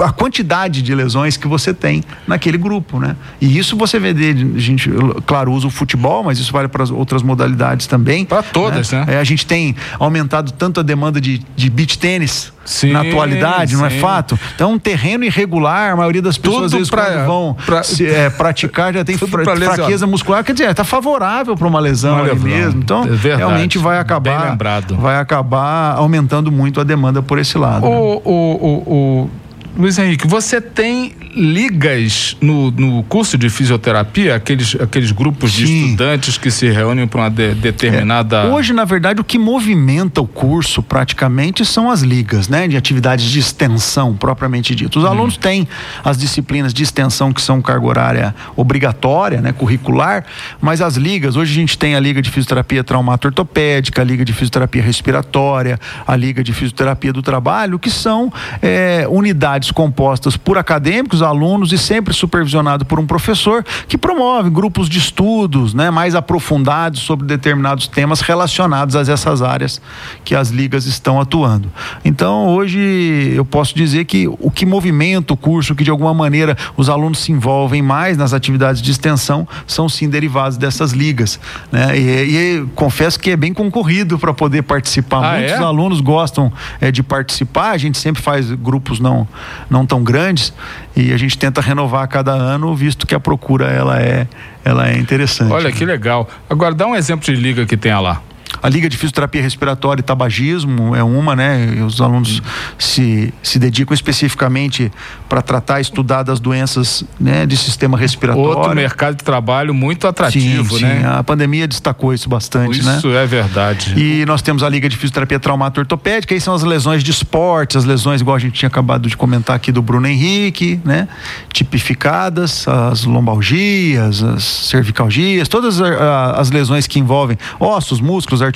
a 0.00 0.12
quantidade 0.12 0.82
de 0.82 0.94
lesões 0.94 1.36
que 1.36 1.46
você 1.46 1.72
tem 1.74 2.02
naquele 2.26 2.58
grupo, 2.58 2.98
né? 2.98 3.16
E 3.40 3.58
isso 3.58 3.76
você 3.76 3.98
vê 3.98 4.10
a 4.10 4.58
gente, 4.58 4.90
claro, 5.26 5.52
usa 5.52 5.66
o 5.66 5.70
futebol, 5.70 6.22
mas 6.22 6.38
isso 6.38 6.52
vale 6.52 6.68
para 6.68 6.84
outras 6.92 7.22
modalidades 7.22 7.86
também. 7.86 8.24
Para 8.24 8.42
todas, 8.42 8.92
né? 8.92 9.04
né? 9.06 9.14
É, 9.14 9.18
a 9.18 9.24
gente 9.24 9.46
tem 9.46 9.74
aumentado 9.98 10.52
tanto 10.52 10.80
a 10.80 10.82
demanda 10.82 11.20
de, 11.20 11.42
de 11.56 11.70
beach 11.70 11.98
tênis 11.98 12.52
sim, 12.64 12.92
na 12.92 13.00
atualidade, 13.00 13.72
sim. 13.72 13.76
não 13.76 13.86
é 13.86 13.90
fato? 13.90 14.38
Então, 14.54 14.72
um 14.72 14.78
terreno 14.78 15.24
irregular, 15.24 15.92
a 15.92 15.96
maioria 15.96 16.22
das 16.22 16.38
pessoas 16.38 16.66
às 16.66 16.72
vezes 16.72 16.90
pra, 16.90 17.24
vão 17.24 17.56
pra, 17.66 17.82
se, 17.82 18.06
é, 18.06 18.30
praticar 18.30 18.92
já 18.92 19.04
tem 19.04 19.16
fra 19.18 19.44
fraqueza 19.44 20.06
muscular, 20.06 20.44
quer 20.44 20.52
dizer, 20.52 20.70
está 20.70 20.84
favorável 20.84 21.56
para 21.56 21.66
uma 21.66 21.80
lesão 21.80 22.18
ali 22.18 22.38
mesmo. 22.38 22.80
Então, 22.80 23.04
é 23.04 23.36
realmente 23.36 23.78
vai 23.78 23.98
acabar, 23.98 24.56
vai 24.98 25.16
acabar 25.18 25.94
aumentando 25.96 26.50
muito 26.50 26.80
a 26.80 26.84
demanda 26.84 27.22
por 27.22 27.38
esse 27.38 27.58
lado. 27.58 27.86
O, 27.86 28.14
né? 28.14 28.20
o, 28.24 28.30
o, 28.30 28.94
o 28.94 29.30
Luiz 29.76 29.98
Henrique, 29.98 30.26
você 30.26 30.60
tem 30.60 31.14
ligas 31.34 32.36
no, 32.40 32.70
no 32.70 33.02
curso 33.04 33.38
de 33.38 33.48
fisioterapia, 33.48 34.34
aqueles, 34.34 34.74
aqueles 34.74 35.12
grupos 35.12 35.52
Sim. 35.52 35.64
de 35.64 35.72
estudantes 35.72 36.36
que 36.36 36.50
se 36.50 36.68
reúnem 36.68 37.06
para 37.06 37.22
uma 37.22 37.30
de, 37.30 37.54
determinada. 37.54 38.42
É, 38.42 38.46
hoje, 38.46 38.72
na 38.72 38.84
verdade, 38.84 39.20
o 39.20 39.24
que 39.24 39.38
movimenta 39.38 40.20
o 40.20 40.26
curso 40.26 40.82
praticamente 40.82 41.64
são 41.64 41.90
as 41.90 42.02
ligas, 42.02 42.48
né? 42.48 42.66
De 42.66 42.76
atividades 42.76 43.26
de 43.26 43.38
extensão, 43.38 44.14
propriamente 44.14 44.74
dito. 44.74 44.98
Os 44.98 45.04
hum. 45.04 45.08
alunos 45.08 45.36
têm 45.36 45.68
as 46.04 46.18
disciplinas 46.18 46.74
de 46.74 46.82
extensão 46.82 47.32
que 47.32 47.40
são 47.40 47.62
carga 47.62 47.86
horária 47.86 48.34
obrigatória, 48.56 49.40
né? 49.40 49.52
Curricular, 49.52 50.24
mas 50.60 50.80
as 50.80 50.96
ligas, 50.96 51.36
hoje 51.36 51.52
a 51.52 51.54
gente 51.54 51.78
tem 51.78 51.94
a 51.94 52.00
Liga 52.00 52.20
de 52.20 52.30
Fisioterapia 52.30 52.82
Traumato-Ortopédica, 52.82 54.02
a 54.02 54.04
Liga 54.04 54.24
de 54.24 54.32
Fisioterapia 54.32 54.82
Respiratória, 54.82 55.78
a 56.06 56.16
Liga 56.16 56.42
de 56.42 56.52
Fisioterapia 56.52 57.12
do 57.12 57.22
Trabalho, 57.22 57.78
que 57.78 57.90
são 57.90 58.32
é, 58.60 59.06
unidades 59.08 59.69
compostas 59.70 60.36
por 60.36 60.58
acadêmicos, 60.58 61.22
alunos 61.22 61.72
e 61.72 61.78
sempre 61.78 62.12
supervisionado 62.14 62.84
por 62.84 62.98
um 62.98 63.06
professor 63.06 63.64
que 63.88 63.96
promove 63.98 64.50
grupos 64.50 64.88
de 64.88 64.98
estudos, 64.98 65.74
né, 65.74 65.90
mais 65.90 66.14
aprofundados 66.14 67.00
sobre 67.00 67.26
determinados 67.26 67.86
temas 67.86 68.20
relacionados 68.20 68.96
a 68.96 69.00
essas 69.00 69.42
áreas 69.42 69.80
que 70.24 70.34
as 70.34 70.50
ligas 70.50 70.86
estão 70.86 71.20
atuando. 71.20 71.70
Então, 72.04 72.48
hoje 72.48 73.32
eu 73.34 73.44
posso 73.44 73.74
dizer 73.74 74.04
que 74.04 74.28
o 74.28 74.50
que 74.50 74.64
movimenta 74.64 75.34
o 75.34 75.36
curso, 75.36 75.74
que 75.74 75.84
de 75.84 75.90
alguma 75.90 76.14
maneira 76.14 76.56
os 76.76 76.88
alunos 76.88 77.18
se 77.20 77.32
envolvem 77.32 77.82
mais 77.82 78.16
nas 78.16 78.32
atividades 78.32 78.82
de 78.82 78.90
extensão, 78.90 79.46
são 79.66 79.88
sim 79.88 80.08
derivados 80.08 80.56
dessas 80.56 80.92
ligas, 80.92 81.40
né? 81.70 81.98
E, 81.98 82.60
e 82.60 82.66
confesso 82.74 83.18
que 83.18 83.30
é 83.30 83.36
bem 83.36 83.52
concorrido 83.52 84.18
para 84.18 84.32
poder 84.32 84.62
participar. 84.62 85.34
Ah, 85.34 85.38
Muitos 85.38 85.60
é? 85.60 85.62
alunos 85.62 86.00
gostam 86.00 86.52
é, 86.80 86.90
de 86.90 87.02
participar. 87.02 87.70
A 87.70 87.78
gente 87.78 87.98
sempre 87.98 88.22
faz 88.22 88.50
grupos 88.52 89.00
não 89.00 89.26
não 89.68 89.86
tão 89.86 90.02
grandes 90.02 90.52
e 90.96 91.12
a 91.12 91.16
gente 91.16 91.38
tenta 91.38 91.60
renovar 91.60 92.02
a 92.02 92.06
cada 92.06 92.32
ano, 92.32 92.74
visto 92.74 93.06
que 93.06 93.14
a 93.14 93.20
procura 93.20 93.66
ela 93.66 94.00
é 94.00 94.26
ela 94.64 94.88
é 94.88 94.98
interessante. 94.98 95.52
Olha 95.52 95.72
que 95.72 95.84
legal. 95.84 96.28
Agora 96.48 96.74
dá 96.74 96.86
um 96.86 96.94
exemplo 96.94 97.24
de 97.24 97.34
liga 97.34 97.64
que 97.64 97.76
tenha 97.76 97.98
lá. 97.98 98.22
A 98.62 98.68
Liga 98.68 98.88
de 98.88 98.96
Fisioterapia 98.96 99.42
Respiratória 99.42 100.00
e 100.00 100.02
Tabagismo 100.02 100.94
é 100.94 101.02
uma, 101.02 101.34
né? 101.34 101.82
Os 101.86 102.00
alunos 102.00 102.42
se, 102.78 103.32
se 103.42 103.58
dedicam 103.58 103.94
especificamente 103.94 104.92
para 105.28 105.40
tratar 105.40 105.78
e 105.78 105.82
estudar 105.82 106.22
das 106.22 106.40
doenças 106.40 107.04
né, 107.18 107.46
de 107.46 107.56
sistema 107.56 107.96
respiratório. 107.96 108.50
Outro 108.50 108.74
mercado 108.74 109.16
de 109.16 109.24
trabalho 109.24 109.72
muito 109.72 110.06
atrativo, 110.06 110.78
sim, 110.78 110.84
né? 110.84 111.00
Sim. 111.00 111.06
A 111.06 111.22
pandemia 111.22 111.66
destacou 111.66 112.12
isso 112.12 112.28
bastante, 112.28 112.80
isso 112.80 112.88
né? 112.88 112.98
Isso 112.98 113.08
é 113.10 113.26
verdade. 113.26 113.94
E 113.96 114.24
nós 114.26 114.42
temos 114.42 114.62
a 114.62 114.68
Liga 114.68 114.88
de 114.88 114.96
Fisioterapia 114.96 115.38
Traumato 115.38 115.80
Ortopédica, 115.80 116.34
aí 116.34 116.40
são 116.40 116.54
as 116.54 116.62
lesões 116.62 117.02
de 117.02 117.10
esporte, 117.10 117.78
as 117.78 117.84
lesões, 117.84 118.20
igual 118.20 118.36
a 118.36 118.38
gente 118.38 118.54
tinha 118.54 118.68
acabado 118.68 119.08
de 119.08 119.16
comentar 119.16 119.56
aqui 119.56 119.72
do 119.72 119.80
Bruno 119.80 120.06
Henrique, 120.06 120.80
né? 120.84 121.08
Tipificadas, 121.52 122.66
as 122.68 123.04
lombalgias, 123.04 124.22
as 124.22 124.44
cervicalgias, 124.44 125.48
todas 125.48 125.80
as 125.80 126.50
lesões 126.50 126.86
que 126.86 126.98
envolvem 126.98 127.38
ossos, 127.58 128.00
músculos, 128.00 128.42
articulações, 128.42 128.49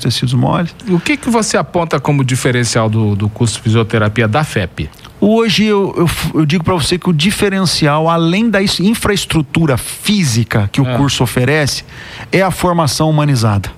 tecidos 0.00 0.34
moles. 0.34 0.74
O 0.88 0.98
que, 0.98 1.16
que 1.16 1.30
você 1.30 1.56
aponta 1.56 2.00
como 2.00 2.24
diferencial 2.24 2.88
do, 2.88 3.14
do 3.14 3.28
curso 3.28 3.56
de 3.56 3.62
fisioterapia 3.62 4.26
da 4.26 4.42
FEP? 4.42 4.88
Hoje 5.20 5.64
eu, 5.64 5.94
eu, 5.96 6.40
eu 6.40 6.46
digo 6.46 6.64
para 6.64 6.74
você 6.74 6.98
que 6.98 7.10
o 7.10 7.12
diferencial, 7.12 8.08
além 8.08 8.48
da 8.48 8.62
infraestrutura 8.62 9.76
física 9.76 10.68
que 10.72 10.80
o 10.80 10.88
é. 10.88 10.96
curso 10.96 11.22
oferece, 11.22 11.84
é 12.32 12.40
a 12.40 12.50
formação 12.50 13.10
humanizada. 13.10 13.70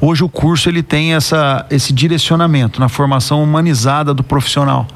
Hoje 0.00 0.24
o 0.24 0.28
curso 0.28 0.68
ele 0.68 0.82
tem 0.82 1.14
essa, 1.14 1.64
esse 1.70 1.92
direcionamento 1.92 2.80
na 2.80 2.88
formação 2.88 3.42
humanizada 3.42 4.12
do 4.12 4.22
profissional. 4.22 4.86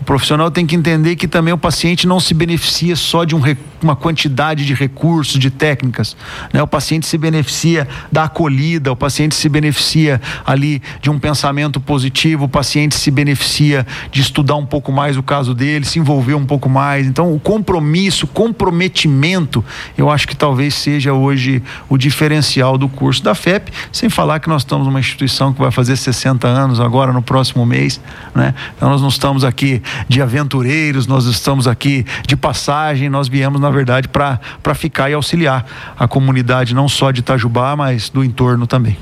O 0.00 0.04
profissional 0.04 0.50
tem 0.50 0.66
que 0.66 0.74
entender 0.74 1.16
que 1.16 1.26
também 1.26 1.54
o 1.54 1.58
paciente 1.58 2.06
não 2.06 2.20
se 2.20 2.34
beneficia 2.34 2.96
só 2.96 3.24
de 3.24 3.34
um, 3.34 3.40
uma 3.82 3.94
quantidade 3.94 4.66
de 4.66 4.74
recursos, 4.74 5.38
de 5.38 5.50
técnicas. 5.50 6.16
Né? 6.52 6.62
O 6.62 6.66
paciente 6.66 7.06
se 7.06 7.16
beneficia 7.16 7.88
da 8.10 8.24
acolhida, 8.24 8.92
o 8.92 8.96
paciente 8.96 9.34
se 9.34 9.48
beneficia 9.48 10.20
ali 10.44 10.82
de 11.00 11.10
um 11.10 11.18
pensamento 11.18 11.80
positivo, 11.80 12.44
o 12.44 12.48
paciente 12.48 12.96
se 12.96 13.10
beneficia 13.10 13.86
de 14.10 14.20
estudar 14.20 14.56
um 14.56 14.66
pouco 14.66 14.90
mais 14.90 15.16
o 15.16 15.22
caso 15.22 15.54
dele, 15.54 15.84
se 15.84 15.98
envolver 15.98 16.34
um 16.34 16.44
pouco 16.44 16.68
mais. 16.68 17.06
Então, 17.06 17.32
o 17.32 17.38
compromisso, 17.38 18.26
comprometimento, 18.26 19.64
eu 19.96 20.10
acho 20.10 20.26
que 20.26 20.36
talvez 20.36 20.74
seja 20.74 21.12
hoje 21.12 21.62
o 21.88 21.96
diferencial 21.96 22.76
do 22.76 22.88
curso 22.88 23.22
da 23.22 23.34
FEP, 23.34 23.72
sem 23.92 24.10
falar 24.10 24.40
que 24.40 24.48
nós 24.48 24.62
estamos 24.62 24.86
numa 24.86 25.00
instituição 25.00 25.52
que 25.52 25.60
vai 25.60 25.70
fazer 25.70 25.96
60 25.96 26.46
anos 26.46 26.80
agora 26.80 27.12
no 27.12 27.22
próximo 27.22 27.64
mês. 27.64 28.00
Né? 28.34 28.54
Então, 28.76 28.90
nós 28.90 29.00
não 29.00 29.08
estamos 29.08 29.44
aqui 29.44 29.82
de 30.08 30.20
aventureiros, 30.20 31.06
nós 31.06 31.26
estamos 31.26 31.66
aqui 31.66 32.04
de 32.26 32.36
passagem, 32.36 33.08
nós 33.08 33.28
viemos, 33.28 33.60
na 33.60 33.70
verdade, 33.70 34.08
para 34.08 34.74
ficar 34.74 35.10
e 35.10 35.14
auxiliar 35.14 35.64
a 35.98 36.06
comunidade, 36.06 36.74
não 36.74 36.88
só 36.88 37.10
de 37.10 37.20
Itajubá, 37.20 37.76
mas 37.76 38.08
do 38.10 38.24
entorno 38.24 38.66
também 38.66 38.96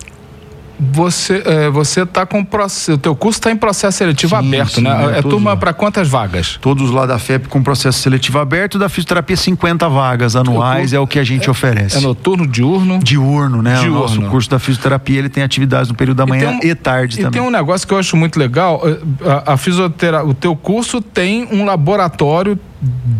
você 0.79 1.43
é, 1.45 1.71
você 1.71 2.03
está 2.03 2.27
com 2.27 2.41
o 2.41 2.99
teu 2.99 3.15
curso 3.15 3.39
está 3.39 3.51
em 3.51 3.57
processo 3.57 3.99
seletivo 3.99 4.37
sim, 4.37 4.47
aberto, 4.49 4.75
sim, 4.75 4.81
né? 4.83 5.15
É, 5.15 5.19
é 5.19 5.23
turma 5.23 5.57
para 5.57 5.73
quantas 5.73 6.09
vagas? 6.09 6.59
Todos 6.61 6.91
lá 6.91 7.07
da 7.07 7.19
FEP 7.19 7.49
com 7.49 7.63
processo 7.63 8.01
seletivo 8.01 8.39
aberto, 8.39 8.79
da 8.79 8.89
fisioterapia 8.89 9.37
50 9.37 9.89
vagas 9.89 10.37
anuais 10.37 10.93
é 10.93 10.99
o 10.99 11.07
que 11.07 11.19
a 11.19 11.25
gente 11.25 11.49
é, 11.49 11.51
oferece. 11.51 11.97
É 11.97 12.01
noturno, 12.01 12.47
diurno? 12.47 12.99
Diurno, 12.99 13.63
né? 13.63 13.77
Diurno. 13.81 13.99
O 13.99 14.01
nosso 14.03 14.23
curso 14.23 14.51
da 14.51 14.59
fisioterapia 14.59 15.19
ele 15.19 15.29
tem 15.29 15.43
atividades 15.43 15.89
no 15.89 15.95
período 15.95 16.19
da 16.19 16.27
manhã 16.27 16.59
e, 16.63 16.67
um, 16.67 16.71
e 16.71 16.75
tarde 16.75 17.15
e 17.15 17.23
também. 17.23 17.41
tem 17.41 17.43
um 17.43 17.51
negócio 17.51 17.87
que 17.87 17.95
eu 17.95 17.99
acho 17.99 18.17
muito 18.17 18.39
legal, 18.39 18.83
eh, 18.85 18.99
a, 19.47 19.55
a 19.55 19.57
fisioterapia, 19.57 20.29
o 20.29 20.35
teu 20.35 20.55
curso 20.57 21.01
tem 21.01 21.49
um 21.51 21.65
laboratório 21.65 22.59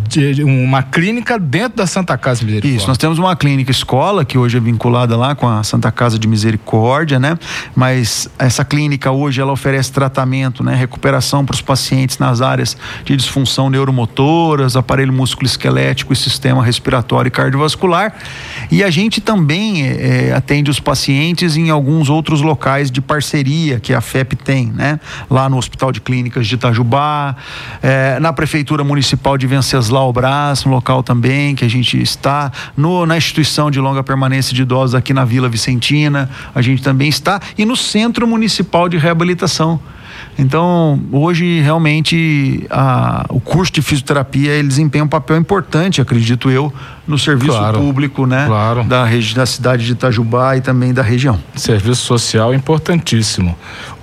de 0.09 0.43
uma 0.43 0.83
clínica 0.83 1.39
dentro 1.39 1.79
da 1.79 1.87
Santa 1.87 2.19
Casa 2.19 2.45
Misericórdia. 2.45 2.77
Isso, 2.77 2.89
nós 2.89 2.99
temos 2.99 3.19
uma 3.19 3.37
clínica 3.37 3.71
escola 3.71 4.25
que 4.25 4.37
hoje 4.37 4.57
é 4.57 4.61
vinculada 4.61 5.17
lá 5.17 5.35
com 5.35 5.49
a 5.49 5.63
Santa 5.63 5.93
Casa 5.93 6.19
de 6.19 6.27
Misericórdia, 6.27 7.19
né? 7.19 7.39
Mas 7.75 8.29
essa 8.39 8.65
clínica 8.65 9.13
hoje 9.13 9.41
ela 9.41 9.53
oferece 9.53 9.93
tratamento, 9.93 10.65
né? 10.65 10.75
Recuperação 10.75 11.45
para 11.45 11.55
os 11.55 11.63
pacientes 11.63 12.19
nas 12.19 12.41
áreas 12.41 12.77
de 13.05 13.17
disfunção 13.17 13.71
neuromotoras, 13.71 14.77
aparelho 14.77 15.13
músculo 15.13 15.47
esquelético 15.47 16.13
e 16.13 16.17
sistema 16.17 16.65
respiratório 16.65 17.29
e 17.29 17.31
cardiovascular. 17.31 18.15
E 18.71 18.83
a 18.83 18.91
gente 18.91 19.21
também 19.21 19.87
é, 19.87 20.33
atende 20.35 20.71
os 20.71 20.81
pacientes 20.81 21.57
em 21.57 21.71
alguns 21.71 22.11
outros 22.11 22.43
locais 22.43 22.91
de 22.91 23.01
parceria 23.01 23.79
que 23.79 23.95
a 23.95 24.01
FEP 24.01 24.35
tem, 24.35 24.67
né? 24.67 24.99
Lá 25.31 25.49
no 25.49 25.57
Hospital 25.57 25.93
de 25.93 26.01
Clínicas 26.01 26.49
de 26.49 26.57
Itajubá, 26.57 27.37
é, 27.81 28.19
na 28.19 28.33
Prefeitura 28.33 28.83
Municipal 28.83 29.39
de 29.39 29.52
Venceslau 29.53 30.11
Brás, 30.15 30.65
um 30.65 30.71
local 30.71 31.03
também 31.03 31.55
que 31.55 31.63
a 31.63 31.69
gente 31.69 32.01
está, 32.01 32.51
no, 32.75 33.05
na 33.05 33.19
instituição 33.19 33.71
de 33.71 33.79
longa 33.79 34.03
permanência 34.03 34.55
de 34.55 34.63
idosos 34.63 34.95
aqui 34.95 35.13
na 35.13 35.27
Vila 35.27 35.47
Vicentina, 35.47 36.31
a 36.55 36.63
gente 36.63 36.83
também 36.83 37.09
está, 37.09 37.39
e 37.59 37.67
no 37.67 37.77
Centro 37.77 38.27
Municipal 38.27 38.89
de 38.89 38.97
Reabilitação. 38.97 39.79
Então, 40.39 40.99
hoje 41.13 41.61
realmente 41.61 42.67
a, 42.71 43.27
o 43.29 43.41
curso 43.41 43.73
de 43.73 43.83
fisioterapia 43.83 44.53
ele 44.53 44.69
desempenha 44.69 45.05
um 45.05 45.09
papel 45.09 45.37
importante, 45.37 46.01
acredito 46.01 46.51
eu, 46.51 46.73
no 47.07 47.19
serviço 47.19 47.59
claro, 47.59 47.79
público, 47.79 48.25
né? 48.25 48.47
Claro. 48.47 48.85
Da, 48.85 49.05
da 49.35 49.47
cidade 49.47 49.85
de 49.85 49.93
Itajubá 49.93 50.57
e 50.57 50.63
também 50.63 50.95
da 50.95 51.03
região. 51.03 51.39
Serviço 51.55 52.03
social 52.03 52.55
importantíssimo. 52.55 53.55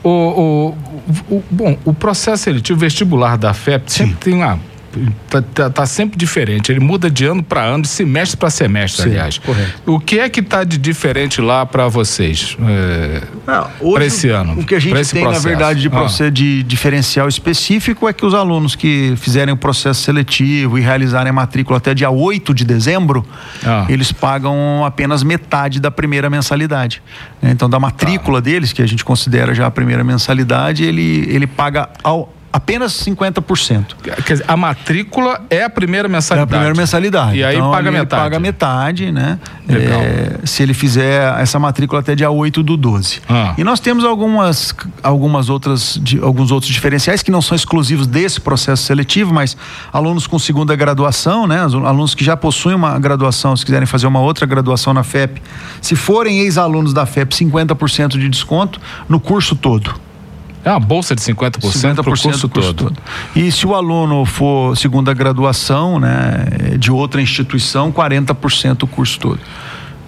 O, 0.04 0.10
o, 0.10 1.36
o 1.36 1.44
bom, 1.50 1.78
o 1.84 1.94
processo 1.94 2.44
seletivo 2.44 2.80
vestibular 2.80 3.36
da 3.36 3.52
FEP 3.54 3.92
sempre 3.92 4.16
tem 4.16 4.36
uma 4.36 4.60
Tá, 5.30 5.42
tá, 5.42 5.70
tá, 5.70 5.86
sempre 5.86 6.18
diferente. 6.18 6.72
Ele 6.72 6.80
muda 6.80 7.10
de 7.10 7.26
ano 7.26 7.44
para 7.44 7.64
ano, 7.64 7.84
de 7.84 7.88
semestre 7.88 8.38
para 8.38 8.50
semestre, 8.50 9.04
Sim, 9.04 9.10
aliás. 9.10 9.38
Correto. 9.38 9.82
O 9.86 10.00
que 10.00 10.20
é 10.20 10.30
que 10.30 10.40
está 10.40 10.64
de 10.64 10.78
diferente 10.78 11.42
lá 11.42 11.66
para 11.66 11.88
vocês? 11.88 12.58
É, 12.68 13.22
para 13.46 14.06
esse 14.06 14.30
ano? 14.30 14.60
O 14.60 14.66
que 14.66 14.76
a 14.76 14.80
gente 14.80 14.94
tem, 15.12 15.24
processo. 15.24 15.44
na 15.46 15.50
verdade, 15.50 15.82
de, 15.82 15.90
ah. 15.94 16.30
de 16.30 16.64
diferencial 16.64 17.28
específico 17.28 18.08
é 18.08 18.14
que 18.14 18.26
os 18.26 18.34
alunos 18.34 18.76
que 18.76 19.14
fizerem 19.18 19.54
o 19.54 19.58
processo 19.58 20.02
seletivo 20.02 20.78
e 20.78 20.82
realizarem 20.82 21.30
a 21.30 21.34
matrícula 21.34 21.78
até 21.78 21.94
dia 21.94 22.10
8 22.10 22.54
de 22.54 22.66
dezembro, 22.66 23.26
ah. 23.66 23.86
eles 23.90 24.12
pagam 24.12 24.84
apenas 24.86 25.24
metade 25.24 25.80
da 25.80 25.92
primeira 25.92 26.30
mensalidade. 26.30 27.02
Então, 27.42 27.70
da 27.70 27.80
matrícula 27.80 28.42
tá. 28.42 28.46
deles, 28.46 28.74
que 28.74 28.82
a 28.82 28.88
gente 28.88 29.06
considera 29.06 29.54
já 29.54 29.68
a 29.68 29.72
primeira 29.72 30.04
mensalidade, 30.04 30.84
ele, 30.84 31.26
ele 31.30 31.48
paga 31.48 31.90
ao 32.04 32.34
apenas 32.52 32.94
50%. 32.94 33.96
Quer 34.02 34.34
dizer, 34.34 34.46
a 34.48 34.58
matrícula 34.58 35.42
é 35.50 35.64
a 35.64 35.70
primeira 35.70 36.08
mensalidade. 36.08 36.40
É 36.40 36.44
a 36.44 36.48
primeira 36.48 36.76
mensalidade. 36.76 37.38
E 37.38 37.44
aí 37.44 37.56
então, 37.56 37.72
paga 37.72 37.92
metade. 37.92 38.24
paga 38.24 38.40
metade, 38.40 39.12
né? 39.12 39.40
É, 39.68 40.40
se 40.46 40.64
ele 40.64 40.74
fizer 40.74 41.40
essa 41.40 41.60
matrícula 41.60 42.02
até 42.02 42.16
dia 42.16 42.30
8 42.30 42.64
do 42.64 42.76
12. 42.76 43.22
Ah. 43.30 43.54
E 43.58 43.64
nós 43.64 43.80
temos 43.80 44.04
algumas, 44.04 44.74
algumas 45.04 45.50
outras, 45.50 46.00
de, 46.02 46.20
alguns 46.20 46.52
outros 46.52 46.72
diferenciais 46.72 47.22
que 47.22 47.30
não 47.30 47.42
são 47.42 47.56
exclusivos 47.56 48.08
desse 48.08 48.42
processo 48.42 48.84
seletivo, 48.84 49.34
mas 49.34 49.56
alunos 49.94 50.26
com 50.26 50.40
segunda 50.40 50.76
graduação, 50.76 51.46
né? 51.46 51.62
Alunos 51.62 52.16
que 52.16 52.24
já 52.24 52.36
possuem 52.36 52.76
uma 52.76 52.98
graduação, 52.98 53.56
se 53.56 53.64
quiserem 53.64 53.86
fazer 53.86 54.08
uma 54.08 54.20
outra 54.20 54.46
graduação 54.46 54.94
na 54.94 55.04
FEP, 55.04 55.42
se 55.82 55.96
forem 55.96 56.40
ex-alunos 56.40 56.94
da 56.94 57.06
FEP, 57.06 57.36
50% 57.36 58.18
de 58.18 58.28
desconto 58.28 58.80
no 59.08 59.20
curso 59.20 59.56
todo. 59.56 60.09
É 60.64 60.70
uma 60.70 60.80
bolsa 60.80 61.16
de 61.16 61.22
50%, 61.22 61.72
50 61.72 62.04
para 62.04 62.14
o 62.14 62.18
curso, 62.20 62.50
curso 62.50 62.74
todo. 62.74 62.98
E 63.36 63.52
se 63.52 63.66
o 63.66 63.74
aluno 63.74 64.26
for 64.26 64.76
segunda 64.76 65.14
graduação, 65.14 66.00
né, 66.00 66.76
de 66.78 66.92
outra 66.92 67.22
instituição, 67.22 67.92
40% 67.92 68.84
o 68.84 68.88
curso 68.88 69.20
todo. 69.20 69.40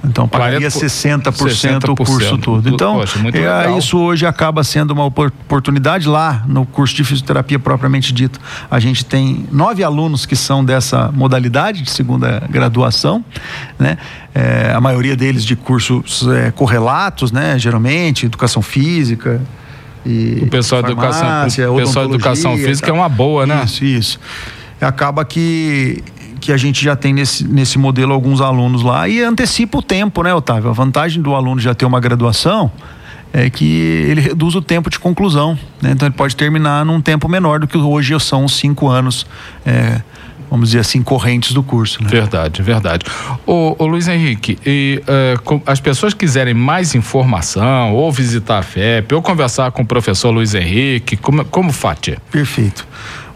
Então 0.04 0.28
pagaria 0.28 0.68
60%, 0.68 1.32
60% 1.32 1.90
o 1.90 1.96
curso 1.96 2.38
todo. 2.40 2.68
Então, 2.68 2.96
Poxa, 2.96 3.20
é, 3.34 3.78
isso 3.78 4.00
hoje 4.00 4.26
acaba 4.26 4.64
sendo 4.64 4.92
uma 4.92 5.06
oportunidade 5.06 6.08
lá 6.08 6.44
no 6.48 6.66
curso 6.66 6.96
de 6.96 7.04
fisioterapia 7.04 7.60
propriamente 7.60 8.12
dito. 8.12 8.40
A 8.70 8.80
gente 8.80 9.06
tem 9.06 9.46
nove 9.52 9.84
alunos 9.84 10.26
que 10.26 10.36
são 10.36 10.66
dessa 10.66 11.12
modalidade 11.12 11.84
de 11.84 11.92
segunda 11.92 12.42
graduação, 12.50 13.24
né? 13.78 13.98
É, 14.34 14.74
a 14.74 14.82
maioria 14.82 15.16
deles 15.16 15.46
de 15.46 15.56
cursos 15.56 16.28
é, 16.28 16.52
correlatos, 16.52 17.32
né? 17.32 17.60
Geralmente 17.60 18.26
educação 18.26 18.62
física, 18.62 19.40
e 20.06 20.40
o 20.44 20.48
pessoal 20.48 20.82
da 20.82 20.90
educação, 20.90 21.74
o 21.74 21.76
pessoal 21.76 22.08
da 22.08 22.16
educação 22.16 22.58
física 22.58 22.90
é 22.90 22.94
uma 22.94 23.10
boa, 23.10 23.46
né? 23.46 23.64
Isso, 23.66 23.86
isso. 23.86 24.20
Acaba 24.80 25.24
que 25.24 26.04
que 26.42 26.52
a 26.52 26.58
gente 26.58 26.84
já 26.84 26.96
tem 26.96 27.14
nesse, 27.14 27.48
nesse 27.48 27.78
modelo 27.78 28.12
alguns 28.12 28.42
alunos 28.42 28.82
lá 28.82 29.08
e 29.08 29.22
antecipa 29.22 29.78
o 29.78 29.82
tempo, 29.82 30.24
né, 30.24 30.34
Otávio? 30.34 30.72
A 30.72 30.74
vantagem 30.74 31.22
do 31.22 31.36
aluno 31.36 31.62
já 31.62 31.76
ter 31.76 31.86
uma 31.86 32.00
graduação 32.00 32.72
é 33.32 33.50
que 33.50 33.64
ele 34.10 34.20
reduz 34.20 34.56
o 34.56 34.62
tempo 34.62 34.90
de 34.90 35.00
conclusão, 35.00 35.58
né? 35.82 35.92
Então 35.92 36.08
ele 36.08 36.16
pode 36.16 36.36
terminar 36.36 36.84
num 36.84 37.00
tempo 37.00 37.30
menor 37.30 37.60
do 37.60 37.68
que 37.68 37.78
hoje 37.78 38.20
são 38.20 38.44
os 38.44 38.54
cinco 38.58 38.90
anos. 38.90 39.26
É, 39.66 40.02
vamos 40.52 40.70
dizer 40.70 40.80
assim, 40.80 41.02
correntes 41.02 41.54
do 41.54 41.64
curso. 41.64 42.04
Né? 42.04 42.10
Verdade, 42.10 42.62
verdade. 42.62 43.06
O, 43.48 43.78
o 43.80 43.88
Luiz 43.88 44.10
Henrique, 44.10 44.60
e 44.66 45.02
uh, 45.08 45.62
as 45.66 45.80
pessoas 45.80 46.14
quiserem 46.14 46.54
mais 46.54 46.94
informação, 46.94 47.94
ou 47.94 48.12
visitar 48.12 48.58
a 48.60 48.62
FEP, 48.62 49.16
ou 49.16 49.22
conversar 49.22 49.72
com 49.72 49.84
o 49.84 49.86
professor 49.86 50.30
Luiz 50.30 50.54
Henrique, 50.54 51.16
como, 51.16 51.46
como 51.46 51.72
fate? 51.72 52.18
Perfeito. 52.30 52.86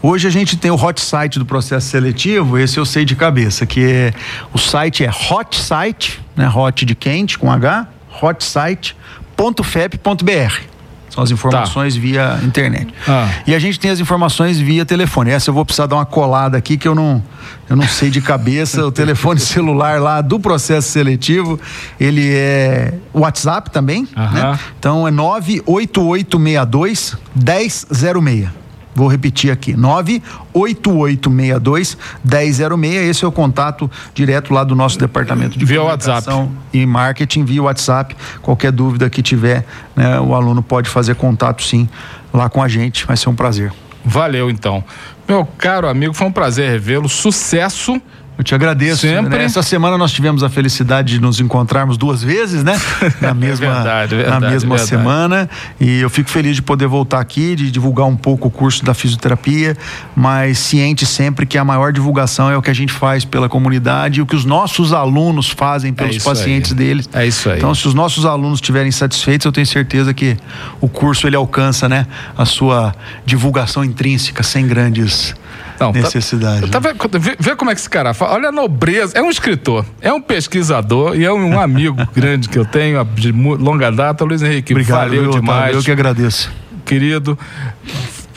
Hoje 0.02 0.28
a 0.28 0.30
gente 0.30 0.58
tem 0.58 0.70
o 0.70 0.74
hot 0.74 1.00
site 1.00 1.38
do 1.38 1.46
processo 1.46 1.88
seletivo, 1.88 2.58
esse 2.58 2.78
eu 2.78 2.84
sei 2.84 3.06
de 3.06 3.16
cabeça, 3.16 3.64
que 3.64 3.82
é 3.82 4.12
o 4.52 4.58
site 4.58 5.02
é 5.02 5.10
hot 5.10 5.56
site, 5.56 6.20
né, 6.36 6.46
hot 6.48 6.84
de 6.84 6.94
quente 6.94 7.38
com 7.38 7.50
H, 7.50 7.88
hotsite.fep.br. 8.22 10.75
São 11.16 11.24
as 11.24 11.30
informações 11.30 11.94
tá. 11.94 12.00
via 12.00 12.38
internet. 12.44 12.92
Ah. 13.08 13.30
E 13.46 13.54
a 13.54 13.58
gente 13.58 13.80
tem 13.80 13.90
as 13.90 13.98
informações 13.98 14.58
via 14.58 14.84
telefone. 14.84 15.30
Essa 15.30 15.48
eu 15.48 15.54
vou 15.54 15.64
precisar 15.64 15.86
dar 15.86 15.96
uma 15.96 16.04
colada 16.04 16.58
aqui 16.58 16.76
que 16.76 16.86
eu 16.86 16.94
não, 16.94 17.24
eu 17.70 17.74
não 17.74 17.88
sei 17.88 18.10
de 18.10 18.20
cabeça. 18.20 18.86
o 18.86 18.92
telefone 18.92 19.40
celular 19.40 19.98
lá 19.98 20.20
do 20.20 20.38
processo 20.38 20.90
seletivo, 20.90 21.58
ele 21.98 22.34
é 22.34 22.92
WhatsApp 23.14 23.70
também, 23.70 24.02
uh 24.02 24.08
-huh. 24.14 24.32
né? 24.32 24.58
Então 24.78 25.08
é 25.08 25.10
98862 25.10 27.16
1006. 27.34 28.65
Vou 28.96 29.06
repetir 29.08 29.52
aqui: 29.52 29.76
98862 29.76 31.98
1006. 32.24 33.10
Esse 33.10 33.26
é 33.26 33.28
o 33.28 33.32
contato 33.32 33.90
direto 34.14 34.54
lá 34.54 34.64
do 34.64 34.74
nosso 34.74 34.98
departamento 34.98 35.58
de 35.58 35.66
via 35.66 35.82
WhatsApp 35.82 36.26
e 36.72 36.86
marketing 36.86 37.44
via 37.44 37.62
WhatsApp. 37.62 38.16
Qualquer 38.40 38.72
dúvida 38.72 39.10
que 39.10 39.22
tiver, 39.22 39.66
né, 39.94 40.18
o 40.18 40.34
aluno 40.34 40.62
pode 40.62 40.88
fazer 40.88 41.14
contato 41.14 41.62
sim 41.62 41.86
lá 42.32 42.48
com 42.48 42.62
a 42.62 42.68
gente. 42.68 43.06
Vai 43.06 43.18
ser 43.18 43.28
um 43.28 43.34
prazer. 43.34 43.70
Valeu 44.02 44.48
então. 44.48 44.82
Meu 45.28 45.44
caro 45.44 45.88
amigo, 45.88 46.14
foi 46.14 46.26
um 46.26 46.32
prazer 46.32 46.70
revê-lo. 46.70 47.08
Sucesso 47.08 48.00
eu 48.38 48.44
te 48.44 48.54
agradeço. 48.54 49.02
Sempre. 49.02 49.38
Né? 49.38 49.44
Essa 49.44 49.62
semana 49.62 49.96
nós 49.96 50.12
tivemos 50.12 50.42
a 50.42 50.50
felicidade 50.50 51.14
de 51.14 51.20
nos 51.20 51.40
encontrarmos 51.40 51.96
duas 51.96 52.22
vezes, 52.22 52.62
né? 52.62 52.78
Na 53.20 53.32
mesma, 53.32 53.66
é 53.66 53.72
verdade, 53.72 54.16
verdade, 54.16 54.40
na 54.40 54.50
mesma 54.50 54.76
verdade. 54.76 54.88
semana. 54.88 55.50
E 55.80 56.00
eu 56.00 56.10
fico 56.10 56.28
feliz 56.28 56.56
de 56.56 56.62
poder 56.62 56.86
voltar 56.86 57.20
aqui, 57.20 57.56
de 57.56 57.70
divulgar 57.70 58.06
um 58.06 58.16
pouco 58.16 58.48
o 58.48 58.50
curso 58.50 58.84
da 58.84 58.92
fisioterapia, 58.92 59.76
mas 60.14 60.58
ciente 60.58 61.06
sempre 61.06 61.46
que 61.46 61.56
a 61.56 61.64
maior 61.64 61.92
divulgação 61.92 62.50
é 62.50 62.56
o 62.56 62.62
que 62.62 62.70
a 62.70 62.74
gente 62.74 62.92
faz 62.92 63.24
pela 63.24 63.48
comunidade 63.48 64.20
e 64.20 64.22
o 64.22 64.26
que 64.26 64.36
os 64.36 64.44
nossos 64.44 64.92
alunos 64.92 65.48
fazem 65.48 65.92
pelos 65.94 66.16
é 66.16 66.20
pacientes 66.20 66.72
aí. 66.72 66.76
deles. 66.76 67.08
É 67.12 67.26
isso 67.26 67.48
aí. 67.48 67.56
Então, 67.56 67.74
se 67.74 67.88
os 67.88 67.94
nossos 67.94 68.26
alunos 68.26 68.58
estiverem 68.58 68.90
satisfeitos, 68.90 69.46
eu 69.46 69.52
tenho 69.52 69.66
certeza 69.66 70.12
que 70.12 70.36
o 70.80 70.88
curso 70.88 71.26
ele 71.26 71.36
alcança, 71.36 71.88
né, 71.88 72.06
a 72.36 72.44
sua 72.44 72.94
divulgação 73.24 73.82
intrínseca 73.82 74.42
sem 74.42 74.66
grandes 74.66 75.34
não, 75.78 75.92
tá- 75.92 76.00
necessidade. 76.00 76.70
Tá, 76.70 76.80
tá, 76.80 77.18
vê, 77.18 77.36
vê, 77.38 77.56
como 77.56 77.70
é 77.70 77.74
que 77.74 77.80
esse 77.80 77.90
cara 77.90 78.14
fala. 78.14 78.34
Olha 78.34 78.48
a 78.48 78.52
nobreza. 78.52 79.16
É 79.16 79.22
um 79.22 79.30
escritor, 79.30 79.84
é 80.00 80.12
um 80.12 80.20
pesquisador 80.20 81.16
e 81.16 81.24
é 81.24 81.32
um 81.32 81.58
amigo 81.58 81.96
grande 82.14 82.48
que 82.48 82.58
eu 82.58 82.64
tenho 82.64 83.04
de 83.04 83.32
longa 83.32 83.90
data, 83.90 84.24
Luiz 84.24 84.42
Henrique. 84.42 84.72
Obrigado, 84.72 84.98
valeu 84.98 85.24
eu, 85.24 85.30
demais. 85.30 85.76
Eu 85.76 85.82
que 85.82 85.90
agradeço. 85.90 86.50
Querido. 86.84 87.38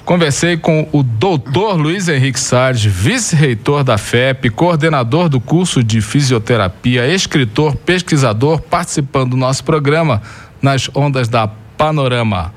Conversei 0.09 0.57
com 0.57 0.89
o 0.91 1.03
doutor 1.03 1.75
Luiz 1.75 2.07
Henrique 2.07 2.39
Salles, 2.39 2.83
vice-reitor 2.83 3.83
da 3.83 3.95
FEP, 3.95 4.49
coordenador 4.49 5.29
do 5.29 5.39
curso 5.39 5.83
de 5.83 6.01
fisioterapia, 6.01 7.07
escritor, 7.07 7.75
pesquisador, 7.75 8.59
participando 8.59 9.31
do 9.31 9.37
nosso 9.37 9.63
programa 9.63 10.19
nas 10.59 10.89
ondas 10.95 11.27
da 11.27 11.47
Panorama. 11.77 12.51